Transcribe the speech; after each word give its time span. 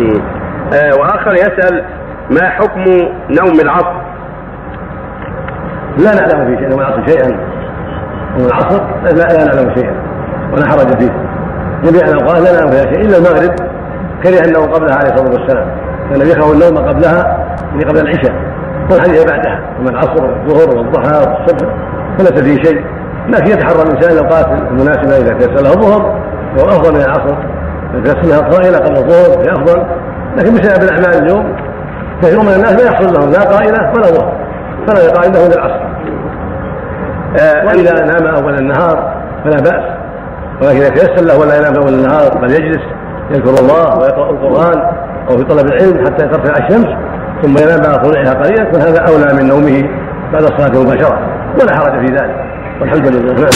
آه 0.00 1.00
وآخر 1.00 1.32
يسأل 1.34 1.84
ما 2.30 2.50
حكم 2.50 2.84
نوم 3.30 3.60
العصر؟ 3.62 4.06
لا 5.98 6.14
نعلم 6.14 6.46
في 6.46 6.56
شيء 6.56 6.68
نوم 6.68 6.80
العصر 6.80 7.06
شيئا. 7.06 7.28
نوم 8.38 8.46
العصر؟ 8.46 8.82
لا, 9.02 9.10
لا 9.10 9.44
نعلم 9.44 9.74
شيئا. 9.74 9.94
ولا 10.52 10.66
حرج 10.68 10.98
فيه. 11.00 11.12
جميع 11.84 12.02
الاوقات 12.08 12.40
لا 12.40 12.52
نعلم 12.52 12.70
فيها 12.70 12.92
شيء 12.92 13.00
إلا 13.00 13.18
المغرب. 13.18 13.54
كره 14.22 14.46
النوم 14.46 14.72
قبلها 14.72 14.96
عليه 14.96 15.14
الصلاة 15.14 15.40
والسلام. 15.40 15.68
كان 16.10 16.20
يكره 16.20 16.52
النوم 16.52 16.88
قبلها 16.88 17.46
يعني 17.72 17.84
قبل 17.84 17.98
العشاء. 18.00 18.34
والحديث 18.90 19.30
بعدها. 19.30 19.60
من 19.80 19.88
العصر 19.88 20.24
والظهر 20.24 20.78
والضحى 20.78 21.16
والصبح. 21.16 21.68
فليس 22.18 22.42
فيه 22.42 22.62
شيء. 22.62 22.84
لكن 23.28 23.50
يتحرى 23.50 23.82
الإنسان 23.82 24.12
الاوقات 24.12 24.46
المناسبه 24.70 25.16
إذا 25.16 25.38
تيسر 25.38 25.62
له 25.62 25.72
الظهر. 25.72 26.02
وهو 26.58 26.68
أفضل 26.68 26.94
من 26.94 27.00
العصر. 27.00 27.36
تيسر 28.04 28.44
قائله 28.44 28.78
قبل 28.78 28.96
الظهر 28.96 29.42
هي 29.42 29.52
أفضل. 29.52 29.86
لكن 30.36 30.54
بسبب 30.54 30.82
الأعمال 30.82 31.22
اليوم 31.22 31.56
كثير 32.22 32.40
من 32.40 32.48
الناس 32.48 32.72
لا 32.72 32.90
يحصل 32.90 33.14
لهم 33.14 33.32
لا 33.32 33.40
قائلة 33.40 33.92
ولا 33.94 34.06
ظهر 34.06 34.32
فلا 34.86 35.12
قائله 35.12 35.46
الا 35.46 35.54
العصر. 35.54 35.86
آه، 37.40 37.66
وإذا 37.66 38.04
نام 38.04 38.34
أول 38.34 38.54
النهار 38.54 39.14
فلا 39.44 39.56
بأس. 39.56 39.96
ولكن 40.62 40.76
إذا 40.76 40.88
تيسر 40.88 41.24
له 41.24 41.38
ولا 41.38 41.56
ينام 41.58 41.74
أول 41.74 41.94
النهار 41.94 42.38
بل 42.42 42.50
يجلس 42.50 42.82
يذكر 43.30 43.62
الله 43.62 43.98
ويقرأ 43.98 44.30
القرآن 44.30 44.82
أو 45.30 45.36
في 45.38 45.44
طلب 45.44 45.66
العلم 45.66 46.06
حتى 46.06 46.28
ترفع 46.28 46.66
الشمس 46.66 46.86
ثم 47.42 47.56
ينام 47.64 47.80
بعد 47.80 48.02
طلوعها 48.02 48.32
قليلا 48.42 48.72
فهذا 48.72 49.00
أولى 49.00 49.42
من 49.42 49.48
نومه 49.48 49.88
بعد 50.32 50.42
الصلاة 50.42 50.82
مباشره 50.82 51.18
ولا 51.60 51.76
حرج 51.76 52.06
في 52.06 52.14
ذلك. 52.14 52.46
والحمد 52.80 53.06
لله 53.06 53.32